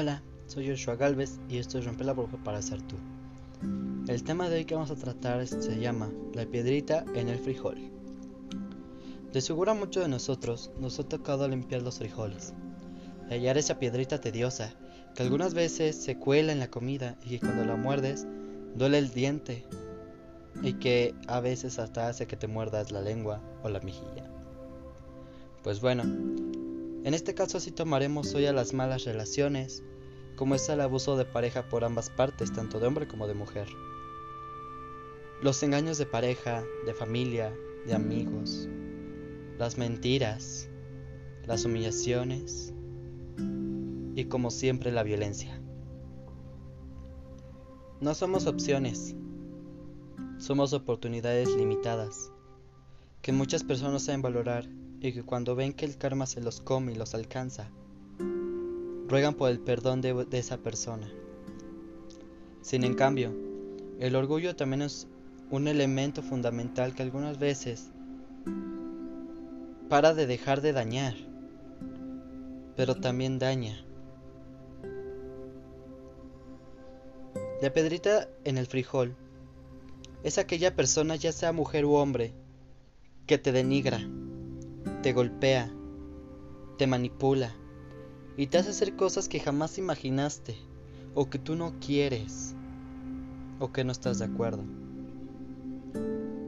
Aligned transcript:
Hola, 0.00 0.22
soy 0.46 0.68
Joshua 0.68 0.94
Galvez 0.94 1.40
y 1.48 1.58
esto 1.58 1.76
es 1.76 1.84
Romper 1.84 2.06
la 2.06 2.12
Burbuja 2.12 2.36
para 2.44 2.62
ser 2.62 2.80
tú. 2.82 2.94
El 4.06 4.22
tema 4.22 4.48
de 4.48 4.58
hoy 4.58 4.64
que 4.64 4.76
vamos 4.76 4.92
a 4.92 4.94
tratar 4.94 5.44
se 5.44 5.80
llama 5.80 6.08
La 6.34 6.46
piedrita 6.46 7.04
en 7.16 7.28
el 7.28 7.40
frijol. 7.40 7.90
De 9.32 9.40
seguro 9.40 9.72
a 9.72 9.74
muchos 9.74 10.04
de 10.04 10.08
nosotros 10.08 10.70
nos 10.78 11.00
ha 11.00 11.08
tocado 11.08 11.48
limpiar 11.48 11.82
los 11.82 11.98
frijoles, 11.98 12.54
hallar 13.28 13.58
esa 13.58 13.80
piedrita 13.80 14.20
tediosa 14.20 14.72
que 15.16 15.24
algunas 15.24 15.52
veces 15.52 15.96
se 15.96 16.16
cuela 16.16 16.52
en 16.52 16.60
la 16.60 16.70
comida 16.70 17.18
y 17.24 17.30
que 17.30 17.40
cuando 17.40 17.64
la 17.64 17.74
muerdes 17.74 18.24
duele 18.76 18.98
el 18.98 19.10
diente 19.10 19.66
y 20.62 20.74
que 20.74 21.16
a 21.26 21.40
veces 21.40 21.80
hasta 21.80 22.06
hace 22.06 22.28
que 22.28 22.36
te 22.36 22.46
muerdas 22.46 22.92
la 22.92 23.00
lengua 23.00 23.40
o 23.64 23.68
la 23.68 23.80
mejilla. 23.80 24.30
Pues 25.64 25.80
bueno, 25.80 26.04
en 27.04 27.14
este 27.14 27.34
caso 27.34 27.60
sí 27.60 27.70
tomaremos 27.70 28.34
hoy 28.34 28.46
a 28.46 28.52
las 28.52 28.74
malas 28.74 29.04
relaciones, 29.04 29.82
como 30.36 30.54
es 30.54 30.68
el 30.68 30.80
abuso 30.80 31.16
de 31.16 31.24
pareja 31.24 31.68
por 31.68 31.84
ambas 31.84 32.10
partes, 32.10 32.52
tanto 32.52 32.80
de 32.80 32.86
hombre 32.86 33.08
como 33.08 33.26
de 33.26 33.34
mujer. 33.34 33.68
Los 35.42 35.62
engaños 35.62 35.98
de 35.98 36.06
pareja, 36.06 36.64
de 36.86 36.94
familia, 36.94 37.54
de 37.86 37.94
amigos, 37.94 38.68
las 39.58 39.78
mentiras, 39.78 40.68
las 41.46 41.64
humillaciones 41.64 42.72
y 44.14 44.24
como 44.26 44.50
siempre 44.50 44.92
la 44.92 45.02
violencia. 45.02 45.60
No 48.00 48.14
somos 48.14 48.46
opciones, 48.46 49.16
somos 50.38 50.72
oportunidades 50.72 51.48
limitadas, 51.56 52.30
que 53.28 53.32
muchas 53.32 53.62
personas 53.62 54.04
saben 54.04 54.22
valorar 54.22 54.64
y 55.02 55.12
que 55.12 55.22
cuando 55.22 55.54
ven 55.54 55.74
que 55.74 55.84
el 55.84 55.98
karma 55.98 56.24
se 56.24 56.40
los 56.40 56.62
come 56.62 56.92
y 56.92 56.94
los 56.94 57.14
alcanza, 57.14 57.70
ruegan 59.06 59.34
por 59.34 59.50
el 59.50 59.60
perdón 59.60 60.00
de, 60.00 60.26
esa 60.32 60.56
persona. 60.56 61.12
Sin 62.62 62.84
en 62.84 62.94
cambio, 62.94 63.34
el 64.00 64.16
orgullo 64.16 64.56
también 64.56 64.80
es 64.80 65.08
un 65.50 65.68
elemento 65.68 66.22
fundamental 66.22 66.94
que 66.94 67.02
algunas 67.02 67.38
veces 67.38 67.90
para 69.90 70.14
de 70.14 70.26
dejar 70.26 70.62
de 70.62 70.72
dañar, 70.72 71.14
pero 72.76 72.94
también 72.94 73.38
daña. 73.38 73.84
La 77.60 77.74
pedrita 77.74 78.26
en 78.44 78.56
el 78.56 78.66
frijol 78.66 79.14
es 80.22 80.38
aquella 80.38 80.74
persona, 80.74 81.14
ya 81.16 81.32
sea 81.32 81.52
mujer 81.52 81.84
u 81.84 81.92
hombre, 81.92 82.32
que 83.28 83.36
te 83.36 83.52
denigra, 83.52 84.00
te 85.02 85.12
golpea, 85.12 85.70
te 86.78 86.86
manipula 86.86 87.54
y 88.38 88.46
te 88.46 88.56
hace 88.56 88.70
hacer 88.70 88.96
cosas 88.96 89.28
que 89.28 89.38
jamás 89.38 89.76
imaginaste 89.76 90.56
o 91.14 91.28
que 91.28 91.38
tú 91.38 91.54
no 91.54 91.74
quieres 91.78 92.54
o 93.60 93.70
que 93.70 93.84
no 93.84 93.92
estás 93.92 94.18
de 94.18 94.24
acuerdo. 94.24 94.64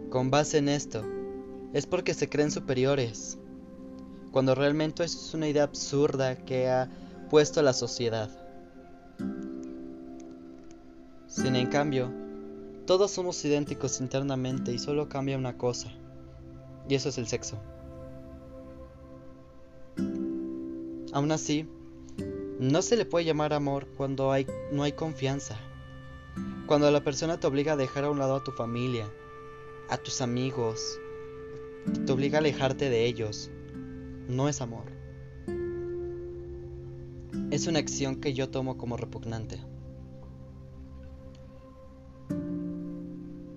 Con 0.09 0.31
base 0.31 0.57
en 0.57 0.71
esto, 0.71 1.05
es 1.75 1.85
porque 1.85 2.15
se 2.15 2.31
creen 2.31 2.51
superiores, 2.51 3.39
cuando 4.33 4.55
realmente 4.55 5.05
eso 5.05 5.19
es 5.19 5.35
una 5.35 5.49
idea 5.49 5.65
absurda 5.65 6.35
que 6.35 6.71
ha 6.71 6.89
puesto 7.29 7.61
la 7.61 7.75
sociedad. 7.75 8.31
Sin 11.27 11.57
en 11.57 11.67
cambio, 11.67 12.11
todos 12.87 13.11
somos 13.11 13.45
idénticos 13.45 14.01
internamente 14.01 14.73
y 14.73 14.79
solo 14.79 15.11
cambia 15.11 15.37
una 15.37 15.59
cosa, 15.59 15.93
y 16.91 16.97
eso 16.97 17.09
es 17.09 17.19
el 17.19 17.29
sexo. 17.29 17.57
Aún 21.13 21.31
así, 21.31 21.69
no 22.59 22.83
se 22.83 22.97
le 22.97 23.05
puede 23.05 23.25
llamar 23.25 23.53
amor 23.53 23.87
cuando 23.97 24.33
hay, 24.33 24.47
no 24.73 24.83
hay 24.83 24.93
confianza. 24.93 25.57
Cuando 26.67 26.91
la 26.91 27.03
persona 27.05 27.39
te 27.39 27.47
obliga 27.47 27.75
a 27.75 27.77
dejar 27.77 28.05
a 28.05 28.11
un 28.11 28.19
lado 28.19 28.35
a 28.35 28.45
tu 28.45 28.51
familia, 28.51 29.09
a 29.89 29.99
tus 29.99 30.21
amigos, 30.21 30.99
te 32.07 32.11
obliga 32.11 32.39
a 32.39 32.41
alejarte 32.41 32.91
de 32.91 33.07
ellos, 33.07 33.51
no 34.29 34.49
es 34.49 34.61
amor. 34.61 34.87
Es 37.53 37.69
una 37.69 37.79
acción 37.79 38.21
que 38.21 38.35
yo 38.35 38.51
tomo 38.51 38.77
como 38.77 38.97
repugnante. 38.97 39.61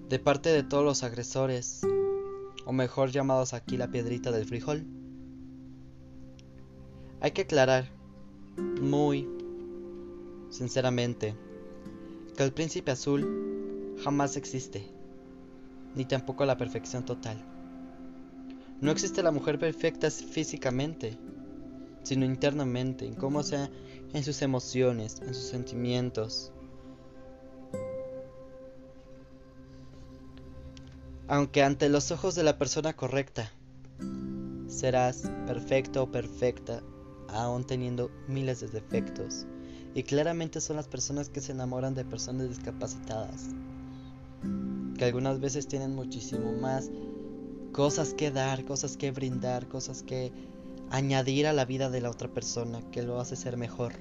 De 0.10 0.20
parte 0.20 0.50
de 0.50 0.62
todos 0.62 0.84
los 0.84 1.02
agresores, 1.02 1.82
o 2.66 2.74
mejor 2.74 3.12
llamados 3.12 3.54
aquí 3.54 3.78
la 3.78 3.90
piedrita 3.90 4.32
del 4.32 4.46
frijol, 4.46 4.86
hay 7.22 7.32
que 7.32 7.44
aclarar, 7.44 7.90
muy 8.82 9.28
sinceramente, 10.50 11.36
que 12.38 12.44
el 12.44 12.54
príncipe 12.54 12.92
azul 12.92 13.96
jamás 14.04 14.38
existe, 14.38 14.88
ni 15.96 16.06
tampoco 16.06 16.46
la 16.46 16.58
perfección 16.58 17.06
total. 17.06 17.44
No 18.82 18.92
existe 18.92 19.24
la 19.24 19.32
mujer 19.32 19.60
perfecta 19.60 20.10
físicamente, 20.12 21.18
sino 22.04 22.26
internamente, 22.26 23.06
en 23.06 23.16
cómo 23.16 23.44
sea, 23.44 23.70
en 24.14 24.24
sus 24.24 24.42
emociones, 24.42 25.22
en 25.22 25.34
sus 25.34 25.46
sentimientos. 25.46 26.53
Aunque 31.34 31.64
ante 31.64 31.90
los 31.90 32.12
ojos 32.12 32.36
de 32.36 32.44
la 32.44 32.60
persona 32.60 32.94
correcta, 32.94 33.52
serás 34.68 35.32
perfecto 35.48 36.04
o 36.04 36.12
perfecta 36.12 36.84
aún 37.28 37.64
teniendo 37.64 38.12
miles 38.28 38.60
de 38.60 38.68
defectos. 38.68 39.48
Y 39.96 40.04
claramente 40.04 40.62
son 40.62 40.76
las 40.76 40.88
personas 40.88 41.30
que 41.30 41.42
se 41.42 41.54
enamoran 41.54 41.96
de 41.96 42.06
personas 42.06 42.50
discapacitadas. 42.50 43.48
Que 44.96 45.06
algunas 45.06 45.40
veces 45.40 45.68
tienen 45.68 45.96
muchísimo 45.96 46.52
más 46.52 46.92
cosas 47.72 48.14
que 48.14 48.30
dar, 48.30 48.64
cosas 48.64 48.96
que 48.96 49.10
brindar, 49.10 49.68
cosas 49.68 50.04
que 50.04 50.32
añadir 50.92 51.48
a 51.48 51.54
la 51.54 51.66
vida 51.66 51.90
de 51.90 52.02
la 52.02 52.12
otra 52.12 52.32
persona 52.32 52.80
que 52.92 53.02
lo 53.02 53.20
hace 53.20 53.36
ser 53.36 53.58
mejor. 53.58 53.94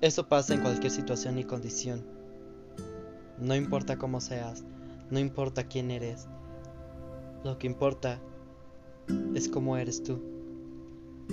Eso 0.00 0.28
pasa 0.28 0.54
en 0.54 0.60
cualquier 0.60 0.92
situación 0.92 1.40
y 1.40 1.42
condición. 1.42 2.17
No 3.40 3.54
importa 3.54 3.98
cómo 3.98 4.20
seas, 4.20 4.64
no 5.10 5.18
importa 5.18 5.68
quién 5.68 5.90
eres. 5.90 6.26
Lo 7.44 7.58
que 7.58 7.66
importa 7.66 8.20
es 9.34 9.48
como 9.48 9.76
eres 9.76 10.02
tú. 10.02 10.20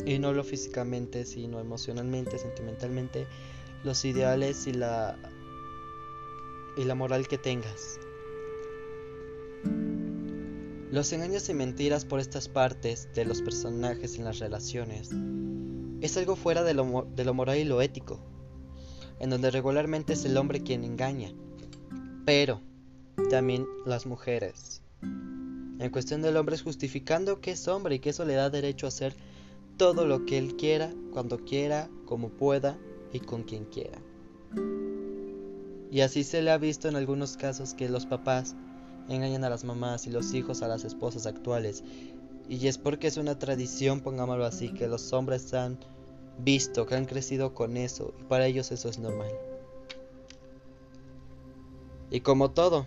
Y 0.05 0.19
no 0.19 0.33
lo 0.33 0.43
físicamente, 0.43 1.25
sino 1.25 1.59
emocionalmente, 1.59 2.37
sentimentalmente, 2.37 3.27
los 3.83 4.03
ideales 4.05 4.67
y 4.67 4.73
la 4.73 5.17
y 6.77 6.83
la 6.83 6.95
moral 6.95 7.27
que 7.27 7.37
tengas. 7.37 7.99
Los 10.91 11.11
engaños 11.13 11.49
y 11.49 11.53
mentiras 11.53 12.05
por 12.05 12.19
estas 12.19 12.47
partes 12.47 13.09
de 13.13 13.25
los 13.25 13.41
personajes 13.41 14.17
en 14.17 14.25
las 14.25 14.39
relaciones 14.39 15.09
es 16.01 16.17
algo 16.17 16.35
fuera 16.35 16.63
de 16.63 16.73
lo, 16.73 17.07
de 17.15 17.25
lo 17.25 17.33
moral 17.33 17.57
y 17.57 17.63
lo 17.63 17.81
ético, 17.81 18.19
en 19.19 19.29
donde 19.29 19.51
regularmente 19.51 20.13
es 20.13 20.25
el 20.25 20.37
hombre 20.37 20.61
quien 20.61 20.83
engaña, 20.83 21.33
pero 22.25 22.61
también 23.29 23.65
las 23.85 24.05
mujeres. 24.05 24.81
En 25.01 25.89
cuestión 25.91 26.21
del 26.21 26.37
hombre 26.37 26.55
es 26.55 26.63
justificando 26.63 27.39
que 27.39 27.51
es 27.51 27.67
hombre 27.67 27.95
y 27.95 27.99
que 27.99 28.09
eso 28.09 28.25
le 28.25 28.33
da 28.33 28.49
derecho 28.49 28.87
a 28.87 28.89
hacer 28.89 29.15
todo 29.77 30.05
lo 30.05 30.25
que 30.25 30.37
él 30.37 30.55
quiera, 30.55 30.91
cuando 31.11 31.37
quiera, 31.39 31.89
como 32.05 32.29
pueda 32.29 32.77
y 33.13 33.19
con 33.19 33.43
quien 33.43 33.65
quiera. 33.65 33.99
Y 35.91 36.01
así 36.01 36.23
se 36.23 36.41
le 36.41 36.51
ha 36.51 36.57
visto 36.57 36.87
en 36.87 36.95
algunos 36.95 37.37
casos 37.37 37.73
que 37.73 37.89
los 37.89 38.05
papás 38.05 38.55
engañan 39.07 39.43
a 39.43 39.49
las 39.49 39.63
mamás 39.63 40.07
y 40.07 40.11
los 40.11 40.33
hijos 40.33 40.61
a 40.61 40.67
las 40.67 40.83
esposas 40.83 41.25
actuales. 41.25 41.83
Y 42.49 42.67
es 42.67 42.77
porque 42.77 43.07
es 43.07 43.17
una 43.17 43.37
tradición, 43.37 44.01
pongámoslo 44.01 44.45
así, 44.45 44.69
que 44.69 44.87
los 44.87 45.13
hombres 45.13 45.53
han 45.53 45.77
visto, 46.39 46.85
que 46.85 46.95
han 46.95 47.05
crecido 47.05 47.53
con 47.53 47.77
eso, 47.77 48.13
y 48.19 48.23
para 48.23 48.45
ellos 48.45 48.71
eso 48.71 48.89
es 48.89 48.99
normal. 48.99 49.31
Y 52.11 52.21
como 52.21 52.51
todo, 52.51 52.85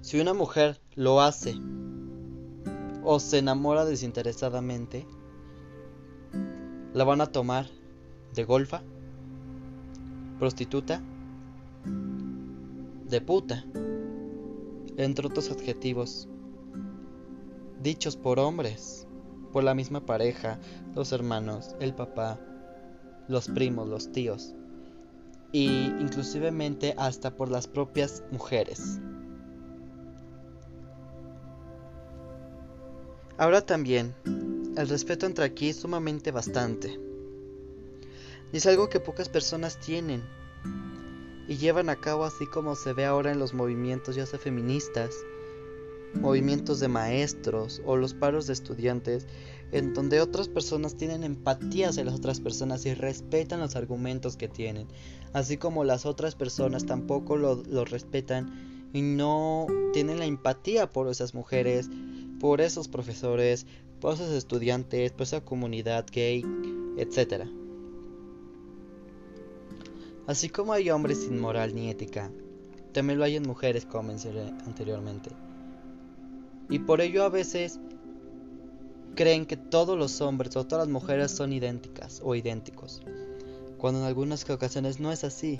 si 0.00 0.20
una 0.20 0.34
mujer 0.34 0.80
lo 0.94 1.20
hace 1.20 1.54
o 3.02 3.18
se 3.18 3.38
enamora 3.38 3.84
desinteresadamente, 3.84 5.06
la 6.92 7.04
van 7.04 7.20
a 7.20 7.26
tomar 7.26 7.68
de 8.34 8.44
golfa, 8.44 8.82
prostituta, 10.38 11.02
de 13.08 13.20
puta, 13.20 13.64
entre 14.96 15.26
otros 15.26 15.50
adjetivos, 15.50 16.28
dichos 17.82 18.16
por 18.16 18.38
hombres, 18.38 19.06
por 19.52 19.64
la 19.64 19.74
misma 19.74 20.00
pareja, 20.04 20.58
los 20.94 21.12
hermanos, 21.12 21.74
el 21.80 21.94
papá, 21.94 22.38
los 23.28 23.48
primos, 23.48 23.88
los 23.88 24.12
tíos, 24.12 24.54
e 25.52 25.60
inclusivemente 26.00 26.94
hasta 26.96 27.36
por 27.36 27.50
las 27.50 27.66
propias 27.66 28.22
mujeres. 28.30 29.00
Ahora 33.38 33.60
también, 33.64 34.14
el 34.76 34.88
respeto 34.88 35.26
entra 35.26 35.44
aquí 35.44 35.72
sumamente 35.72 36.30
bastante. 36.30 36.98
Es 38.52 38.66
algo 38.66 38.88
que 38.88 39.00
pocas 39.00 39.28
personas 39.28 39.78
tienen 39.80 40.22
y 41.48 41.56
llevan 41.56 41.88
a 41.88 41.96
cabo 41.96 42.24
así 42.24 42.46
como 42.46 42.76
se 42.76 42.92
ve 42.92 43.04
ahora 43.04 43.32
en 43.32 43.38
los 43.38 43.54
movimientos 43.54 44.14
ya 44.14 44.26
sea 44.26 44.38
feministas, 44.38 45.14
movimientos 46.14 46.80
de 46.80 46.88
maestros 46.88 47.82
o 47.84 47.96
los 47.96 48.14
paros 48.14 48.46
de 48.46 48.52
estudiantes, 48.52 49.26
en 49.72 49.94
donde 49.94 50.20
otras 50.20 50.48
personas 50.48 50.96
tienen 50.96 51.24
empatía 51.24 51.88
hacia 51.88 52.04
las 52.04 52.14
otras 52.14 52.40
personas 52.40 52.84
y 52.84 52.94
respetan 52.94 53.60
los 53.60 53.74
argumentos 53.74 54.36
que 54.36 54.48
tienen, 54.48 54.86
así 55.32 55.56
como 55.56 55.84
las 55.84 56.04
otras 56.04 56.34
personas 56.34 56.84
tampoco 56.84 57.36
lo, 57.36 57.62
lo 57.64 57.84
respetan 57.84 58.90
y 58.92 59.00
no 59.00 59.66
tienen 59.92 60.18
la 60.18 60.26
empatía 60.26 60.92
por 60.92 61.08
esas 61.08 61.34
mujeres, 61.34 61.88
por 62.38 62.60
esos 62.60 62.88
profesores, 62.88 63.66
por 64.00 64.14
esos 64.14 64.32
estudiantes, 64.32 65.12
por 65.12 65.22
esa 65.22 65.44
comunidad 65.44 66.06
gay, 66.12 66.44
etc. 66.98 67.46
Así 70.26 70.50
como 70.50 70.72
hay 70.72 70.90
hombres 70.90 71.22
sin 71.22 71.40
moral 71.40 71.74
ni 71.74 71.88
ética, 71.88 72.30
también 72.92 73.18
lo 73.18 73.24
hay 73.24 73.36
en 73.36 73.44
mujeres, 73.44 73.86
como 73.86 74.08
mencioné 74.08 74.50
anteriormente. 74.66 75.30
Y 76.68 76.80
por 76.80 77.00
ello 77.00 77.24
a 77.24 77.28
veces 77.28 77.80
creen 79.14 79.46
que 79.46 79.56
todos 79.56 79.98
los 79.98 80.20
hombres 80.20 80.56
o 80.56 80.66
todas 80.66 80.86
las 80.86 80.92
mujeres 80.92 81.30
son 81.30 81.52
idénticas 81.52 82.20
o 82.24 82.34
idénticos, 82.34 83.02
cuando 83.78 84.00
en 84.00 84.06
algunas 84.06 84.48
ocasiones 84.48 85.00
no 85.00 85.12
es 85.12 85.24
así. 85.24 85.58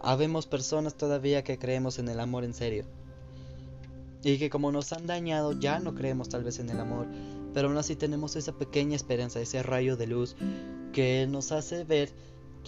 Habemos 0.00 0.46
personas 0.46 0.94
todavía 0.94 1.42
que 1.42 1.58
creemos 1.58 1.98
en 1.98 2.08
el 2.08 2.20
amor 2.20 2.44
en 2.44 2.54
serio. 2.54 2.84
Y 4.22 4.38
que 4.38 4.50
como 4.50 4.72
nos 4.72 4.92
han 4.92 5.06
dañado 5.06 5.52
ya 5.52 5.78
no 5.78 5.94
creemos 5.94 6.28
tal 6.28 6.44
vez 6.44 6.58
en 6.58 6.70
el 6.70 6.80
amor, 6.80 7.06
pero 7.54 7.68
aún 7.68 7.78
así 7.78 7.96
tenemos 7.96 8.36
esa 8.36 8.52
pequeña 8.52 8.96
esperanza, 8.96 9.40
ese 9.40 9.62
rayo 9.62 9.96
de 9.96 10.06
luz 10.06 10.36
que 10.92 11.26
nos 11.26 11.52
hace 11.52 11.84
ver 11.84 12.10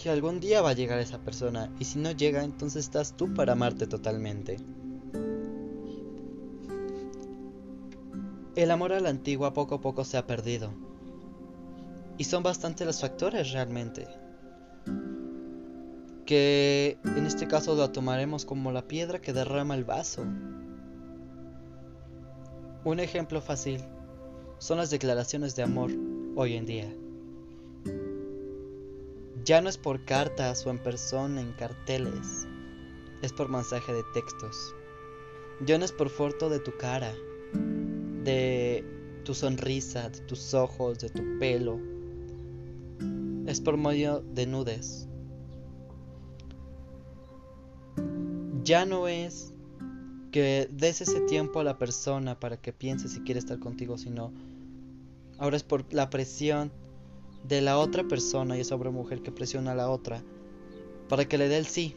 que 0.01 0.11
algún 0.11 0.39
día 0.41 0.63
va 0.63 0.71
a 0.71 0.75
llegar 0.75 1.01
esa 1.01 1.19
persona 1.19 1.75
y 1.81 1.85
si 1.85 1.99
no 1.99 2.13
llega 2.13 2.45
entonces 2.45 2.85
estás 2.85 3.17
tú 3.17 3.35
para 3.35 3.53
amarte 3.53 3.87
totalmente. 3.87 4.59
El 8.59 8.73
amor 8.73 8.93
a 8.93 8.99
la 8.99 9.11
antigua 9.11 9.53
poco 9.53 9.77
a 9.77 9.81
poco 9.81 10.03
se 10.03 10.17
ha 10.17 10.27
perdido. 10.27 10.73
Y 12.17 12.25
son 12.25 12.43
bastante 12.43 12.85
los 12.85 13.01
factores 13.01 13.53
realmente. 13.53 14.09
Que 16.27 16.99
en 17.05 17.25
este 17.25 17.47
caso 17.47 17.77
lo 17.77 17.93
tomaremos 17.93 18.45
como 18.45 18.73
la 18.73 18.89
piedra 18.89 19.21
que 19.21 19.33
derrama 19.33 19.77
el 19.77 19.85
vaso. 19.85 20.25
Un 22.85 22.99
ejemplo 22.99 23.41
fácil 23.41 23.81
son 24.59 24.79
las 24.79 24.91
declaraciones 24.91 25.55
de 25.55 25.63
amor 25.63 25.93
hoy 26.35 26.57
en 26.57 26.67
día. 26.67 26.93
Ya 29.45 29.61
no 29.61 29.69
es 29.69 29.79
por 29.79 30.05
cartas 30.05 30.67
o 30.67 30.71
en 30.71 30.83
persona, 30.83 31.41
en 31.41 31.53
carteles, 31.53 32.49
es 33.23 33.33
por 33.33 33.51
mensaje 33.51 33.93
de 33.93 34.03
textos. 34.15 34.75
Ya 35.61 35.79
no 35.79 35.85
es 35.85 35.93
por 35.93 36.09
foto 36.11 36.51
de 36.51 36.59
tu 36.59 36.77
cara, 36.77 37.15
de 38.25 38.85
tu 39.25 39.35
sonrisa, 39.35 40.09
de 40.09 40.21
tus 40.21 40.55
ojos, 40.55 40.99
de 40.99 41.11
tu 41.11 41.23
pelo. 41.39 41.79
Es 43.47 43.61
por 43.61 43.77
medio 43.77 44.21
de 44.21 44.47
nudes. 44.47 45.09
Ya 48.65 48.85
no 48.85 49.09
es 49.09 49.53
que 50.31 50.69
des 50.71 51.01
ese 51.01 51.21
tiempo 51.23 51.61
a 51.61 51.65
la 51.65 51.79
persona 51.79 52.39
para 52.39 52.59
que 52.59 52.73
piense 52.73 53.09
si 53.09 53.21
quiere 53.21 53.39
estar 53.39 53.59
contigo, 53.59 53.97
sino 53.97 54.33
ahora 55.39 55.57
es 55.57 55.63
por 55.63 55.93
la 55.93 56.11
presión 56.11 56.71
de 57.47 57.63
la 57.63 57.79
otra 57.79 58.05
persona 58.05 58.57
y 58.57 58.61
esa 58.61 58.77
otra 58.77 58.91
mujer 58.91 59.23
que 59.23 59.33
presiona 59.33 59.73
a 59.73 59.75
la 59.75 59.91
otra 59.91 60.23
para 61.09 61.27
que 61.27 61.39
le 61.39 61.49
dé 61.49 61.57
el 61.57 61.67
sí, 61.67 61.95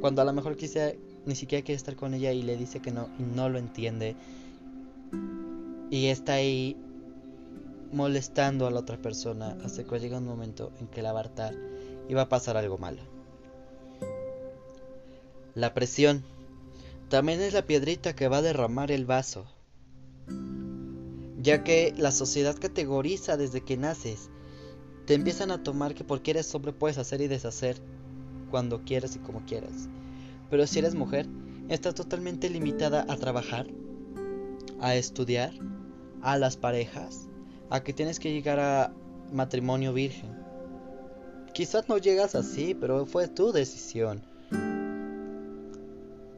cuando 0.00 0.20
a 0.20 0.24
lo 0.24 0.32
mejor 0.32 0.56
quise, 0.56 0.98
ni 1.24 1.34
siquiera 1.34 1.64
quiere 1.64 1.76
estar 1.76 1.96
con 1.96 2.12
ella 2.12 2.32
y 2.32 2.42
le 2.42 2.56
dice 2.56 2.80
que 2.80 2.90
no 2.90 3.08
y 3.18 3.22
no 3.22 3.48
lo 3.48 3.58
entiende 3.58 4.16
y 5.90 6.06
está 6.06 6.34
ahí 6.34 6.76
molestando 7.92 8.66
a 8.66 8.70
la 8.70 8.80
otra 8.80 8.96
persona 8.96 9.58
hasta 9.64 9.84
que 9.84 10.00
llega 10.00 10.18
un 10.18 10.26
momento 10.26 10.72
en 10.80 10.86
que 10.86 11.02
la 11.02 11.12
va 11.12 11.20
a 11.20 11.22
hartar 11.24 11.54
y 12.08 12.14
va 12.14 12.22
a 12.22 12.28
pasar 12.28 12.56
algo 12.56 12.78
malo. 12.78 13.02
La 15.54 15.74
presión 15.74 16.24
también 17.10 17.42
es 17.42 17.52
la 17.52 17.66
piedrita 17.66 18.14
que 18.14 18.28
va 18.28 18.38
a 18.38 18.42
derramar 18.42 18.90
el 18.90 19.04
vaso, 19.04 19.44
ya 21.42 21.62
que 21.62 21.92
la 21.98 22.10
sociedad 22.10 22.56
categoriza 22.58 23.36
desde 23.36 23.60
que 23.60 23.76
naces. 23.76 24.30
Te 25.06 25.12
empiezan 25.12 25.50
a 25.50 25.62
tomar 25.62 25.94
que 25.94 26.04
porque 26.04 26.30
eres 26.30 26.54
hombre 26.54 26.72
puedes 26.72 26.96
hacer 26.96 27.20
y 27.20 27.28
deshacer 27.28 27.76
cuando 28.50 28.82
quieras 28.84 29.14
y 29.16 29.18
como 29.18 29.44
quieras. 29.44 29.90
Pero 30.48 30.66
si 30.66 30.78
eres 30.78 30.94
mujer, 30.94 31.26
estás 31.68 31.94
totalmente 31.94 32.48
limitada 32.48 33.04
a 33.06 33.16
trabajar, 33.16 33.66
a 34.82 34.96
estudiar, 34.96 35.52
a 36.22 36.36
las 36.36 36.56
parejas, 36.56 37.28
a 37.70 37.82
que 37.84 37.92
tienes 37.92 38.18
que 38.18 38.32
llegar 38.32 38.58
a 38.58 38.92
matrimonio 39.32 39.92
virgen. 39.92 40.36
Quizás 41.54 41.88
no 41.88 41.98
llegas 41.98 42.34
así, 42.34 42.74
pero 42.74 43.06
fue 43.06 43.28
tu 43.28 43.52
decisión. 43.52 44.22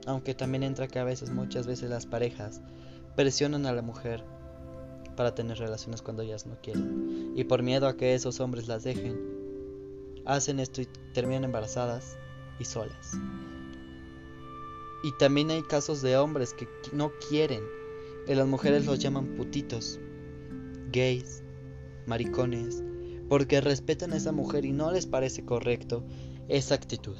Aunque 0.06 0.34
también 0.34 0.62
entra 0.62 0.88
que 0.88 0.98
a 0.98 1.04
veces, 1.04 1.30
muchas 1.30 1.66
veces 1.66 1.88
las 1.88 2.04
parejas 2.04 2.60
presionan 3.16 3.64
a 3.64 3.72
la 3.72 3.80
mujer 3.80 4.22
para 5.16 5.34
tener 5.34 5.56
relaciones 5.56 6.02
cuando 6.02 6.22
ellas 6.22 6.44
no 6.44 6.60
quieren. 6.60 7.32
Y 7.34 7.44
por 7.44 7.62
miedo 7.62 7.88
a 7.88 7.96
que 7.96 8.14
esos 8.14 8.40
hombres 8.40 8.68
las 8.68 8.84
dejen, 8.84 9.18
hacen 10.26 10.60
esto 10.60 10.82
y 10.82 10.88
terminan 11.14 11.44
embarazadas 11.44 12.18
y 12.58 12.66
solas. 12.66 13.12
Y 15.02 15.16
también 15.18 15.50
hay 15.50 15.62
casos 15.62 16.02
de 16.02 16.18
hombres 16.18 16.52
que 16.52 16.68
no 16.92 17.10
quieren 17.30 17.62
y 18.26 18.34
las 18.34 18.46
mujeres 18.46 18.86
los 18.86 18.98
llaman 18.98 19.36
putitos, 19.36 20.00
gays, 20.90 21.42
maricones, 22.06 22.82
porque 23.28 23.60
respetan 23.60 24.12
a 24.12 24.16
esa 24.16 24.32
mujer 24.32 24.64
y 24.64 24.72
no 24.72 24.90
les 24.90 25.06
parece 25.06 25.44
correcto 25.44 26.04
esa 26.48 26.74
actitud. 26.74 27.16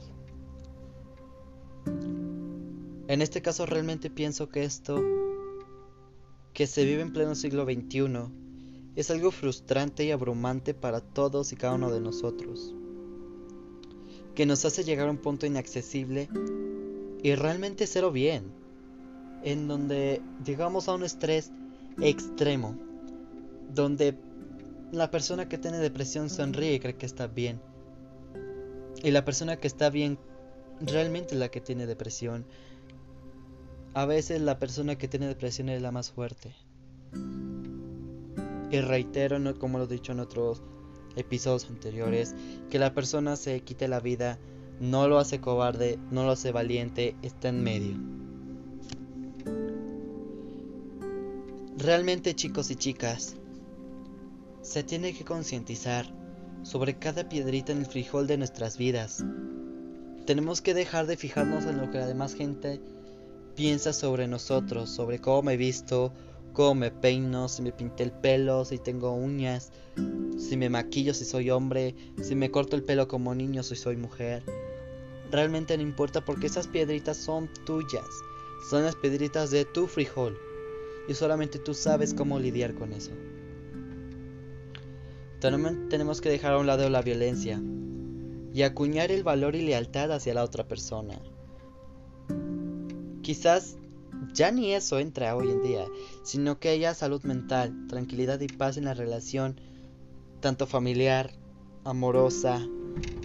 En 3.07 3.21
este 3.21 3.43
caso 3.43 3.67
realmente 3.67 4.11
pienso 4.11 4.49
que 4.49 4.65
esto 4.65 5.03
que 6.55 6.67
se 6.67 6.85
vive 6.85 7.03
en 7.03 7.13
pleno 7.13 7.35
siglo 7.35 7.65
XXI 7.65 8.09
es 8.97 9.11
algo 9.11 9.31
frustrante 9.31 10.05
y 10.05 10.13
abrumante 10.13 10.73
para 10.73 11.01
todos 11.01 11.53
y 11.53 11.57
cada 11.57 11.75
uno 11.75 11.91
de 11.91 12.01
nosotros, 12.01 12.75
que 14.35 14.47
nos 14.47 14.65
hace 14.65 14.85
llegar 14.85 15.09
a 15.09 15.11
un 15.11 15.19
punto 15.19 15.47
inaccesible 15.47 16.29
y 17.23 17.35
realmente 17.35 17.87
cero 17.87 18.13
bien 18.13 18.64
en 19.45 19.69
donde 19.69 20.23
llegamos 20.45 20.89
a 20.89 20.95
un 20.95 21.05
estrés 21.05 21.53
extremo, 22.01 22.77
donde 23.73 24.19
la 24.91 25.11
persona 25.11 25.49
que 25.49 25.59
tiene 25.59 25.79
depresión 25.79 26.31
sonríe 26.31 26.75
y 26.75 26.81
cree 26.81 26.97
que 26.97 27.07
está 27.07 27.27
bien. 27.27 27.61
Y 29.03 29.11
la 29.11 29.25
persona 29.25 29.57
que 29.57 29.67
está 29.67 29.91
bien 29.91 30.19
realmente 30.81 31.35
es 31.35 31.41
la 31.41 31.51
que 31.51 31.61
tiene 31.61 31.87
depresión. 31.87 32.47
A 33.93 34.07
veces 34.07 34.41
la 34.41 34.59
persona 34.59 34.97
que 34.97 35.09
tiene 35.09 35.27
depresión 35.27 35.69
es 35.69 35.83
la 35.83 35.93
más 35.93 36.11
fuerte. 36.11 36.55
Y 38.71 38.81
reitero, 38.81 39.39
como 39.59 39.79
lo 39.79 39.85
he 39.85 39.89
dicho 39.89 40.13
en 40.13 40.21
otros 40.21 40.63
episodios 41.17 41.69
anteriores, 41.69 42.35
que 42.71 42.79
la 42.79 42.95
persona 42.95 43.37
se 43.37 43.61
quite 43.61 43.89
la 43.89 44.01
vida 44.01 44.39
no 44.81 45.07
lo 45.07 45.19
hace 45.19 45.41
cobarde, 45.41 45.99
no 46.11 46.25
lo 46.25 46.33
hace 46.33 46.51
valiente, 46.51 47.15
está 47.23 47.51
en 47.51 47.63
medio. 47.63 48.24
Realmente 51.77 52.37
chicos 52.37 52.71
y 52.71 52.77
chicas, 52.77 53.35
se 54.63 54.85
tiene 54.85 55.13
que 55.13 55.25
concientizar 55.25 56.07
sobre 56.63 57.01
cada 57.01 57.29
piedrita 57.29 57.73
en 57.73 57.79
el 57.79 57.87
frijol 57.87 58.29
de 58.29 58.39
nuestras 58.39 58.79
vidas. 58.79 59.25
Tenemos 60.25 60.63
que 60.63 60.73
dejar 60.73 61.09
de 61.09 61.17
fijarnos 61.17 61.65
en 61.65 61.79
lo 61.79 61.91
que 61.91 61.99
la 61.99 62.07
demás 62.07 62.37
gente 62.37 62.81
piensa 63.57 63.93
sobre 63.93 64.29
nosotros, 64.29 64.89
sobre 64.89 65.19
cómo 65.19 65.43
me 65.43 65.57
visto, 65.57 66.13
cómo 66.53 66.77
me 66.77 66.93
peino, 66.93 67.49
si 67.49 67.61
me 67.61 67.73
pinté 67.73 68.05
el 68.05 68.13
pelo, 68.13 68.65
si 68.65 68.79
tengo 68.79 69.13
uñas, 69.13 69.73
si 70.39 70.57
me 70.57 70.71
maquillo, 70.71 71.13
si 71.13 71.25
soy 71.25 71.51
hombre, 71.51 71.97
si 72.23 72.37
me 72.37 72.53
corto 72.53 72.77
el 72.77 72.85
pelo 72.85 73.09
como 73.09 73.35
niño, 73.35 73.65
si 73.65 73.75
soy 73.75 73.97
mujer. 73.97 74.45
Realmente 75.33 75.77
no 75.77 75.83
importa 75.83 76.25
porque 76.25 76.47
esas 76.47 76.69
piedritas 76.69 77.17
son 77.17 77.51
tuyas, 77.67 78.07
son 78.71 78.85
las 78.85 78.95
piedritas 78.95 79.51
de 79.51 79.65
tu 79.65 79.89
frijol 79.89 80.39
y 81.09 81.15
solamente 81.15 81.59
tú 81.59 81.75
sabes 81.75 82.15
cómo 82.15 82.39
lidiar 82.39 82.75
con 82.75 82.93
eso. 82.93 83.13
Tenemos 85.41 86.21
que 86.21 86.31
dejar 86.31 86.55
a 86.55 86.59
un 86.59 86.67
lado 86.67 86.89
la 86.89 87.03
violencia 87.03 87.61
y 88.55 88.63
acuñar 88.63 89.11
el 89.11 89.23
valor 89.23 89.57
y 89.57 89.63
lealtad 89.63 90.11
hacia 90.13 90.33
la 90.33 90.43
otra 90.45 90.67
persona. 90.67 91.21
Quizás 93.21 93.77
ya 94.33 94.51
ni 94.51 94.73
eso 94.73 94.99
entra 94.99 95.37
hoy 95.37 95.51
en 95.51 95.63
día, 95.63 95.87
sino 96.23 96.59
que 96.59 96.71
haya 96.71 96.95
salud 96.95 97.23
mental, 97.25 97.87
tranquilidad 97.89 98.41
y 98.41 98.47
paz 98.47 98.77
en 98.77 98.85
la 98.85 98.95
relación, 98.95 99.61
tanto 100.41 100.67
familiar, 100.67 101.31
amorosa, 101.85 102.67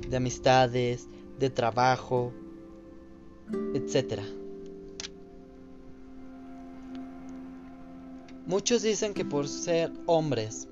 de 0.09 0.17
amistades, 0.17 1.07
de 1.37 1.49
trabajo, 1.49 2.33
etc. 3.73 4.21
Muchos 8.49 8.81
dicen 8.81 9.13
que 9.13 9.23
por 9.23 9.47
ser 9.47 9.91
hombres 10.07 10.67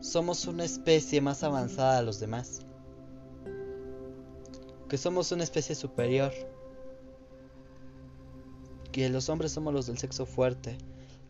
somos 0.00 0.48
una 0.48 0.64
especie 0.64 1.20
más 1.20 1.44
avanzada 1.44 1.98
a 1.98 2.02
los 2.02 2.18
demás, 2.18 2.62
que 4.88 4.98
somos 4.98 5.30
una 5.30 5.44
especie 5.44 5.76
superior, 5.76 6.32
que 8.90 9.08
los 9.08 9.28
hombres 9.28 9.52
somos 9.52 9.72
los 9.72 9.86
del 9.86 9.98
sexo 9.98 10.26
fuerte, 10.26 10.78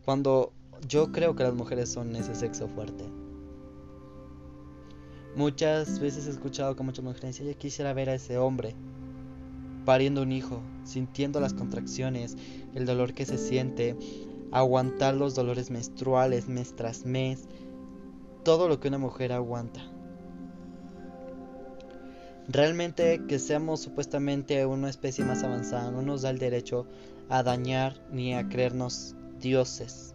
cuando 0.03 0.51
yo 0.87 1.11
creo 1.11 1.35
que 1.35 1.43
las 1.43 1.53
mujeres 1.53 1.89
son 1.89 2.15
ese 2.15 2.33
sexo 2.33 2.67
fuerte. 2.67 3.05
Muchas 5.35 5.99
veces 5.99 6.25
he 6.25 6.31
escuchado 6.31 6.75
que 6.75 6.81
muchas 6.81 7.05
mujeres 7.05 7.37
dicen, 7.37 7.53
yo 7.53 7.55
quisiera 7.59 7.93
ver 7.93 8.09
a 8.09 8.15
ese 8.15 8.39
hombre 8.39 8.75
pariendo 9.85 10.23
un 10.23 10.31
hijo, 10.31 10.59
sintiendo 10.85 11.39
las 11.39 11.53
contracciones, 11.53 12.35
el 12.73 12.87
dolor 12.87 13.13
que 13.13 13.27
se 13.27 13.37
siente, 13.37 13.95
aguantar 14.53 15.15
los 15.15 15.33
dolores 15.33 15.71
menstruales 15.71 16.47
mes 16.47 16.75
tras 16.75 17.05
mes, 17.05 17.47
todo 18.43 18.67
lo 18.67 18.79
que 18.79 18.87
una 18.87 18.99
mujer 18.99 19.33
aguanta. 19.33 19.81
Realmente 22.47 23.25
que 23.27 23.39
seamos 23.39 23.79
supuestamente 23.79 24.65
una 24.65 24.89
especie 24.89 25.25
más 25.25 25.43
avanzada 25.43 25.91
no 25.91 26.01
nos 26.01 26.21
da 26.21 26.29
el 26.29 26.37
derecho 26.37 26.85
a 27.29 27.41
dañar 27.41 28.05
ni 28.11 28.35
a 28.35 28.47
creernos 28.47 29.15
dioses, 29.39 30.13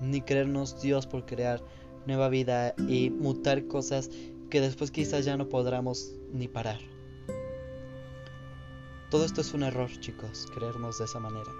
ni 0.00 0.22
creernos 0.22 0.80
Dios 0.80 1.06
por 1.06 1.26
crear 1.26 1.62
nueva 2.06 2.28
vida 2.28 2.74
y 2.88 3.10
mutar 3.10 3.66
cosas 3.66 4.08
que 4.50 4.60
después 4.60 4.90
quizás 4.90 5.24
ya 5.24 5.36
no 5.36 5.48
podamos 5.48 6.12
ni 6.32 6.48
parar. 6.48 6.78
Todo 9.10 9.26
esto 9.26 9.42
es 9.42 9.52
un 9.52 9.62
error, 9.62 9.90
chicos, 10.00 10.46
creernos 10.54 10.98
de 10.98 11.04
esa 11.04 11.18
manera. 11.18 11.50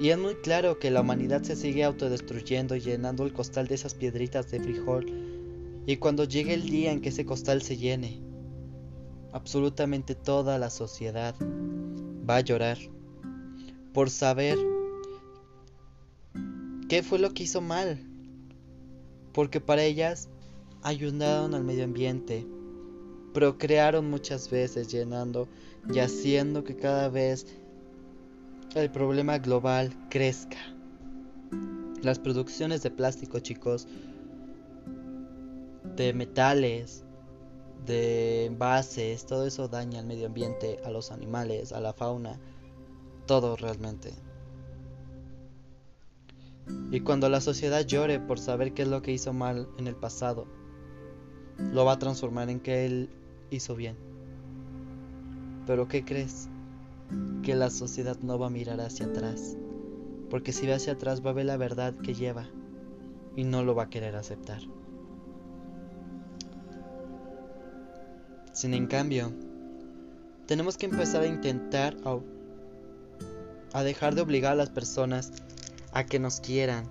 Y 0.00 0.08
es 0.08 0.18
muy 0.18 0.34
claro 0.36 0.78
que 0.78 0.90
la 0.90 1.02
humanidad 1.02 1.42
se 1.42 1.56
sigue 1.56 1.84
autodestruyendo 1.84 2.74
y 2.74 2.80
llenando 2.80 3.24
el 3.24 3.32
costal 3.32 3.68
de 3.68 3.76
esas 3.76 3.94
piedritas 3.94 4.50
de 4.50 4.60
frijol. 4.60 5.06
Y 5.86 5.96
cuando 5.96 6.24
llegue 6.24 6.54
el 6.54 6.68
día 6.68 6.92
en 6.92 7.00
que 7.00 7.10
ese 7.10 7.24
costal 7.24 7.62
se 7.62 7.76
llene, 7.76 8.20
absolutamente 9.32 10.14
toda 10.14 10.58
la 10.58 10.70
sociedad 10.70 11.34
va 12.28 12.36
a 12.36 12.40
llorar 12.40 12.78
por 13.92 14.10
saber 14.10 14.58
qué 16.88 17.02
fue 17.02 17.18
lo 17.18 17.32
que 17.32 17.44
hizo 17.44 17.60
mal. 17.60 17.98
Porque 19.32 19.60
para 19.60 19.82
ellas 19.82 20.28
ayudaron 20.82 21.54
al 21.54 21.64
medio 21.64 21.84
ambiente, 21.84 22.46
procrearon 23.32 24.10
muchas 24.10 24.50
veces 24.50 24.88
llenando 24.88 25.48
y 25.92 25.98
haciendo 26.00 26.64
que 26.64 26.76
cada 26.76 27.08
vez 27.08 27.46
el 28.80 28.90
problema 28.90 29.38
global 29.38 29.92
crezca. 30.08 30.58
Las 32.02 32.18
producciones 32.18 32.82
de 32.82 32.90
plástico, 32.90 33.38
chicos, 33.38 33.86
de 35.94 36.12
metales, 36.14 37.04
de 37.86 38.46
envases, 38.46 39.26
todo 39.26 39.46
eso 39.46 39.68
daña 39.68 40.00
al 40.00 40.06
medio 40.06 40.26
ambiente, 40.26 40.78
a 40.84 40.90
los 40.90 41.12
animales, 41.12 41.72
a 41.72 41.80
la 41.80 41.92
fauna, 41.92 42.40
todo 43.26 43.56
realmente. 43.56 44.12
Y 46.90 47.00
cuando 47.00 47.28
la 47.28 47.40
sociedad 47.40 47.84
llore 47.84 48.20
por 48.20 48.38
saber 48.38 48.72
qué 48.72 48.82
es 48.82 48.88
lo 48.88 49.02
que 49.02 49.12
hizo 49.12 49.32
mal 49.32 49.68
en 49.78 49.86
el 49.86 49.96
pasado, 49.96 50.46
lo 51.58 51.84
va 51.84 51.92
a 51.92 51.98
transformar 51.98 52.50
en 52.50 52.60
que 52.60 52.86
él 52.86 53.10
hizo 53.50 53.76
bien. 53.76 53.96
Pero 55.66 55.88
¿qué 55.88 56.04
crees? 56.04 56.48
Que 57.42 57.54
la 57.54 57.70
sociedad 57.70 58.18
no 58.22 58.38
va 58.38 58.46
a 58.46 58.50
mirar 58.50 58.80
hacia 58.80 59.06
atrás, 59.06 59.56
porque 60.30 60.52
si 60.52 60.66
ve 60.66 60.74
hacia 60.74 60.94
atrás 60.94 61.24
va 61.24 61.30
a 61.30 61.34
ver 61.34 61.46
la 61.46 61.56
verdad 61.56 61.94
que 61.94 62.14
lleva 62.14 62.48
y 63.36 63.44
no 63.44 63.62
lo 63.62 63.74
va 63.74 63.84
a 63.84 63.90
querer 63.90 64.16
aceptar. 64.16 64.60
Sin 68.52 68.74
en 68.74 68.86
cambio, 68.86 69.32
tenemos 70.46 70.76
que 70.76 70.86
empezar 70.86 71.22
a 71.22 71.26
intentar 71.26 71.96
a, 73.72 73.82
dejar 73.82 74.14
de 74.14 74.20
obligar 74.20 74.52
a 74.52 74.56
las 74.56 74.68
personas 74.68 75.32
a 75.92 76.04
que 76.04 76.18
nos 76.18 76.40
quieran, 76.40 76.84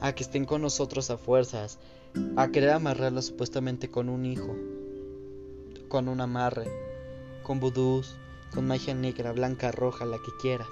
a 0.00 0.12
que 0.12 0.22
estén 0.22 0.44
con 0.44 0.60
nosotros 0.60 1.10
a 1.10 1.16
fuerzas, 1.16 1.78
a 2.36 2.48
querer 2.48 2.70
amarrarla 2.70 3.22
supuestamente 3.22 3.90
con 3.90 4.10
un 4.10 4.26
hijo, 4.26 4.54
con 5.88 6.08
un 6.08 6.20
amarre, 6.20 6.66
con 7.42 7.60
vudús, 7.60 8.16
con 8.56 8.66
magia 8.66 8.94
negra, 8.94 9.32
blanca, 9.32 9.70
roja, 9.70 10.06
la 10.06 10.16
que 10.16 10.32
quieras. 10.40 10.70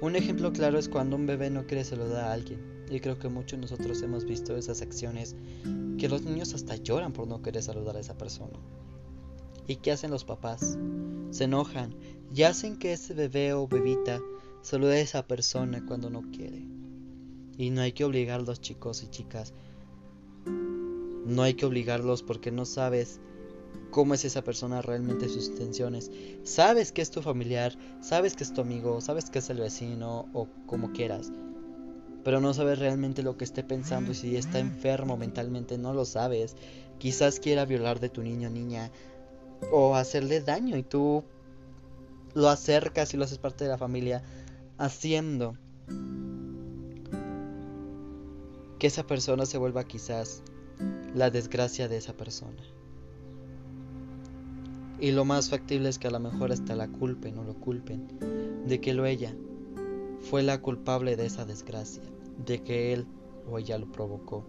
Un 0.00 0.14
ejemplo 0.14 0.52
claro 0.52 0.78
es 0.78 0.88
cuando 0.88 1.16
un 1.16 1.26
bebé 1.26 1.50
no 1.50 1.66
quiere 1.66 1.82
saludar 1.82 2.26
a 2.26 2.32
alguien, 2.32 2.84
y 2.88 3.00
creo 3.00 3.18
que 3.18 3.28
muchos 3.28 3.58
de 3.58 3.62
nosotros 3.62 4.00
hemos 4.02 4.24
visto 4.24 4.56
esas 4.56 4.80
acciones 4.80 5.34
que 5.98 6.08
los 6.08 6.22
niños 6.22 6.54
hasta 6.54 6.76
lloran 6.76 7.12
por 7.12 7.26
no 7.26 7.42
querer 7.42 7.64
saludar 7.64 7.96
a 7.96 8.00
esa 8.00 8.16
persona. 8.16 8.60
¿Y 9.66 9.76
qué 9.76 9.90
hacen 9.90 10.12
los 10.12 10.24
papás? 10.24 10.78
Se 11.32 11.44
enojan 11.44 11.96
y 12.32 12.44
hacen 12.44 12.78
que 12.78 12.92
ese 12.92 13.12
bebé 13.12 13.54
o 13.54 13.66
bebita 13.66 14.20
salude 14.62 14.98
a 14.98 15.00
esa 15.00 15.26
persona 15.26 15.84
cuando 15.84 16.10
no 16.10 16.30
quiere. 16.30 16.64
Y 17.58 17.70
no 17.70 17.80
hay 17.80 17.90
que 17.90 18.04
obligarlos 18.04 18.60
chicos 18.60 19.02
y 19.02 19.08
chicas. 19.08 19.52
No 20.46 21.42
hay 21.42 21.54
que 21.54 21.66
obligarlos 21.66 22.22
porque 22.22 22.52
no 22.52 22.64
sabes 22.64 23.20
cómo 23.90 24.14
es 24.14 24.24
esa 24.24 24.42
persona 24.42 24.82
realmente 24.82 25.28
sus 25.28 25.48
intenciones. 25.48 26.10
Sabes 26.44 26.92
que 26.92 27.02
es 27.02 27.10
tu 27.10 27.22
familiar, 27.22 27.76
sabes 28.00 28.36
que 28.36 28.44
es 28.44 28.52
tu 28.52 28.60
amigo, 28.60 29.00
sabes 29.00 29.30
que 29.30 29.40
es 29.40 29.50
el 29.50 29.58
vecino 29.58 30.28
o 30.32 30.48
como 30.66 30.92
quieras. 30.92 31.30
Pero 32.24 32.40
no 32.40 32.52
sabes 32.54 32.78
realmente 32.78 33.22
lo 33.22 33.36
que 33.36 33.44
esté 33.44 33.64
pensando 33.64 34.12
y 34.12 34.14
si 34.14 34.36
está 34.36 34.58
enfermo 34.58 35.16
mentalmente, 35.16 35.78
no 35.78 35.94
lo 35.94 36.04
sabes. 36.04 36.56
Quizás 36.98 37.40
quiera 37.40 37.64
violar 37.64 37.98
de 37.98 38.10
tu 38.10 38.22
niño 38.22 38.48
o 38.48 38.52
niña 38.52 38.90
o 39.72 39.94
hacerle 39.96 40.40
daño 40.40 40.76
y 40.76 40.82
tú 40.82 41.24
lo 42.34 42.48
acercas 42.48 43.12
y 43.12 43.16
lo 43.16 43.24
haces 43.24 43.38
parte 43.38 43.64
de 43.64 43.70
la 43.70 43.78
familia 43.78 44.22
haciendo 44.78 45.56
que 48.78 48.86
esa 48.86 49.06
persona 49.06 49.44
se 49.46 49.58
vuelva 49.58 49.84
quizás 49.84 50.42
la 51.14 51.30
desgracia 51.30 51.88
de 51.88 51.98
esa 51.98 52.14
persona. 52.14 52.62
Y 55.00 55.12
lo 55.12 55.24
más 55.24 55.48
factible 55.48 55.88
es 55.88 55.98
que 55.98 56.08
a 56.08 56.10
lo 56.10 56.20
mejor 56.20 56.52
hasta 56.52 56.76
la 56.76 56.86
culpen 56.88 57.38
o 57.38 57.44
lo 57.44 57.54
culpen 57.54 58.06
de 58.66 58.80
que 58.82 58.92
lo 58.92 59.06
ella 59.06 59.34
fue 60.20 60.42
la 60.42 60.60
culpable 60.60 61.16
de 61.16 61.24
esa 61.24 61.46
desgracia, 61.46 62.02
de 62.44 62.62
que 62.62 62.92
él 62.92 63.06
o 63.50 63.58
ella 63.58 63.78
lo 63.78 63.90
provocó. 63.90 64.44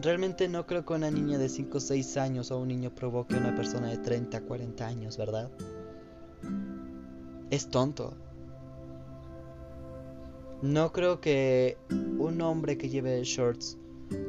Realmente 0.00 0.48
no 0.48 0.66
creo 0.66 0.84
que 0.84 0.94
una 0.94 1.10
niña 1.10 1.38
de 1.38 1.48
5 1.48 1.78
o 1.78 1.80
6 1.80 2.16
años 2.16 2.50
o 2.50 2.58
un 2.58 2.68
niño 2.68 2.92
provoque 2.92 3.36
a 3.36 3.38
una 3.38 3.54
persona 3.54 3.88
de 3.88 3.98
30 3.98 4.40
40 4.42 4.86
años, 4.86 5.16
¿verdad? 5.16 5.50
Es 7.50 7.68
tonto. 7.68 8.14
No 10.60 10.92
creo 10.92 11.20
que 11.20 11.78
un 12.18 12.40
hombre 12.40 12.78
que 12.78 12.88
lleve 12.88 13.22
shorts 13.22 13.78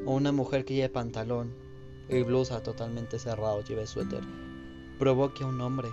o 0.06 0.14
una 0.14 0.32
mujer 0.32 0.64
que 0.64 0.76
lleve 0.76 0.90
pantalón 0.90 1.69
y 2.10 2.24
blusa 2.24 2.64
totalmente 2.64 3.20
cerrado, 3.20 3.64
lleve 3.64 3.86
suéter, 3.86 4.22
provoque 4.98 5.44
a 5.44 5.48
un 5.48 5.62
hombre 5.62 5.90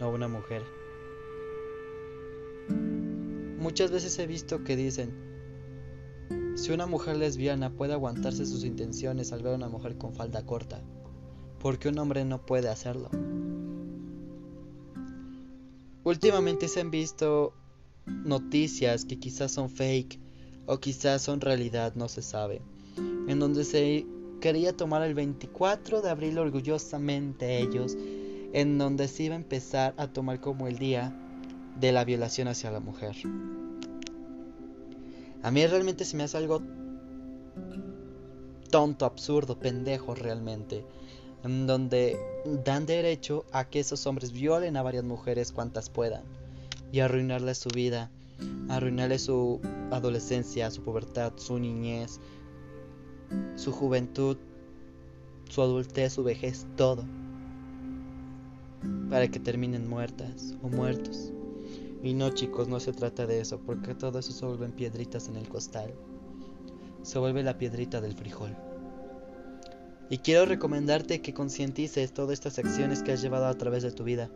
o 0.00 0.04
a 0.04 0.08
una 0.08 0.28
mujer. 0.28 0.62
Muchas 3.58 3.90
veces 3.90 4.18
he 4.18 4.26
visto 4.26 4.64
que 4.64 4.76
dicen, 4.76 5.28
si 6.56 6.72
una 6.72 6.86
mujer 6.86 7.16
lesbiana 7.16 7.70
puede 7.70 7.92
aguantarse 7.92 8.46
sus 8.46 8.64
intenciones 8.64 9.32
al 9.32 9.42
ver 9.42 9.52
a 9.52 9.56
una 9.56 9.68
mujer 9.68 9.98
con 9.98 10.14
falda 10.14 10.44
corta, 10.46 10.80
¿por 11.60 11.78
qué 11.78 11.88
un 11.88 11.98
hombre 11.98 12.24
no 12.24 12.44
puede 12.44 12.68
hacerlo? 12.68 13.10
Últimamente 16.04 16.68
se 16.68 16.80
han 16.80 16.90
visto 16.90 17.52
noticias 18.06 19.04
que 19.04 19.18
quizás 19.18 19.52
son 19.52 19.68
fake 19.68 20.18
o 20.66 20.78
quizás 20.78 21.22
son 21.22 21.40
realidad, 21.40 21.94
no 21.96 22.08
se 22.08 22.22
sabe, 22.22 22.62
en 22.96 23.38
donde 23.38 23.64
se 23.64 24.06
quería 24.40 24.76
tomar 24.76 25.02
el 25.02 25.14
24 25.14 26.02
de 26.02 26.10
abril 26.10 26.38
orgullosamente 26.38 27.58
ellos, 27.58 27.96
en 28.52 28.78
donde 28.78 29.08
se 29.08 29.24
iba 29.24 29.34
a 29.34 29.38
empezar 29.38 29.94
a 29.96 30.08
tomar 30.08 30.40
como 30.40 30.66
el 30.66 30.78
día 30.78 31.14
de 31.78 31.92
la 31.92 32.04
violación 32.04 32.48
hacia 32.48 32.70
la 32.70 32.80
mujer. 32.80 33.16
A 35.42 35.50
mí 35.50 35.66
realmente 35.66 36.04
se 36.04 36.16
me 36.16 36.24
hace 36.24 36.36
algo 36.36 36.62
tonto, 38.70 39.04
absurdo, 39.04 39.58
pendejo 39.58 40.14
realmente. 40.14 40.84
en 41.44 41.68
donde 41.68 42.18
dan 42.64 42.84
derecho 42.84 43.44
a 43.52 43.68
que 43.68 43.78
esos 43.78 44.06
hombres 44.06 44.32
violen 44.32 44.76
a 44.76 44.82
varias 44.82 45.04
mujeres 45.04 45.52
cuantas 45.52 45.88
puedan 45.88 46.24
y 46.90 46.98
arruinarle 46.98 47.54
su 47.54 47.68
vida, 47.68 48.10
arruinarle 48.68 49.20
su 49.20 49.60
adolescencia, 49.92 50.70
su 50.72 50.82
pubertad, 50.82 51.34
su 51.36 51.60
niñez, 51.60 52.18
su 53.56 53.72
juventud, 53.72 54.36
su 55.48 55.62
adultez, 55.62 56.12
su 56.12 56.24
vejez, 56.24 56.66
todo, 56.76 57.04
para 59.10 59.28
que 59.28 59.40
terminen 59.40 59.88
muertas 59.88 60.54
o 60.62 60.68
muertos. 60.68 61.32
Y 62.02 62.14
no 62.14 62.30
chicos, 62.30 62.68
no 62.68 62.78
se 62.78 62.92
trata 62.92 63.26
de 63.26 63.40
eso, 63.40 63.58
porque 63.58 63.94
todo 63.94 64.18
eso 64.18 64.32
se 64.32 64.46
vuelven 64.46 64.72
piedritas 64.72 65.28
en 65.28 65.36
el 65.36 65.48
costal. 65.48 65.92
Se 67.02 67.18
vuelve 67.18 67.42
la 67.42 67.58
piedrita 67.58 68.00
del 68.00 68.14
frijol. 68.14 68.54
Y 70.10 70.18
quiero 70.18 70.46
recomendarte 70.46 71.20
que 71.20 71.34
concientices 71.34 72.12
todas 72.12 72.32
estas 72.32 72.58
acciones 72.58 73.02
que 73.02 73.12
has 73.12 73.20
llevado 73.20 73.46
a 73.46 73.54
través 73.54 73.82
de 73.82 73.92
tu 73.92 74.04
vida. 74.04 74.30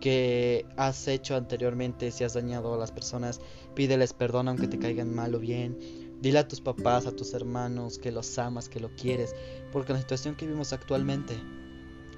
Que 0.00 0.66
has 0.76 1.08
hecho 1.08 1.34
anteriormente, 1.34 2.10
si 2.10 2.24
has 2.24 2.34
dañado 2.34 2.74
a 2.74 2.78
las 2.78 2.92
personas, 2.92 3.40
pídeles 3.74 4.12
perdón 4.12 4.48
aunque 4.48 4.68
te 4.68 4.78
caigan 4.78 5.14
mal 5.14 5.34
o 5.34 5.40
bien. 5.40 5.76
Dile 6.22 6.38
a 6.38 6.46
tus 6.46 6.60
papás, 6.60 7.06
a 7.06 7.16
tus 7.16 7.34
hermanos 7.34 7.98
que 7.98 8.12
los 8.12 8.38
amas, 8.38 8.68
que 8.68 8.78
lo 8.78 8.94
quieres, 8.94 9.34
porque 9.72 9.92
la 9.92 9.98
situación 9.98 10.36
que 10.36 10.46
vivimos 10.46 10.72
actualmente 10.72 11.34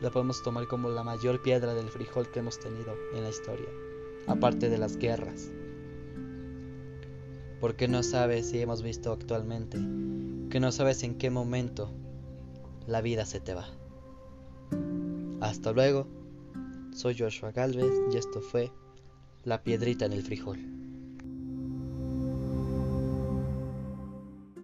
la 0.02 0.10
podemos 0.10 0.42
tomar 0.42 0.68
como 0.68 0.90
la 0.90 1.02
mayor 1.02 1.40
piedra 1.40 1.72
del 1.72 1.88
frijol 1.88 2.30
que 2.30 2.40
hemos 2.40 2.60
tenido 2.60 2.94
en 3.14 3.22
la 3.22 3.30
historia, 3.30 3.68
aparte 4.26 4.68
de 4.68 4.76
las 4.76 4.98
guerras. 4.98 5.50
Porque 7.60 7.88
no 7.88 8.02
sabes 8.02 8.50
si 8.50 8.60
hemos 8.60 8.82
visto 8.82 9.10
actualmente 9.10 9.78
que 10.50 10.60
no 10.60 10.70
sabes 10.70 11.02
en 11.02 11.16
qué 11.16 11.30
momento 11.30 11.90
la 12.86 13.00
vida 13.00 13.24
se 13.24 13.40
te 13.40 13.54
va. 13.54 13.68
Hasta 15.40 15.72
luego, 15.72 16.06
soy 16.92 17.16
Joshua 17.18 17.52
Galvez 17.52 17.94
y 18.12 18.18
esto 18.18 18.42
fue 18.42 18.70
La 19.44 19.62
Piedrita 19.62 20.04
en 20.04 20.12
el 20.12 20.22
Frijol. 20.22 20.83